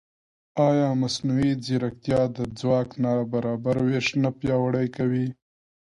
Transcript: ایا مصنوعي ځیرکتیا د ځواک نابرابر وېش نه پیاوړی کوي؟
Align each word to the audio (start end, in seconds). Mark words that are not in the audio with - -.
ایا 0.67 0.89
مصنوعي 1.01 1.51
ځیرکتیا 1.65 2.21
د 2.35 2.37
ځواک 2.59 2.89
نابرابر 3.03 3.77
وېش 3.85 4.07
نه 4.21 4.29
پیاوړی 4.39 4.87
کوي؟ 4.97 5.27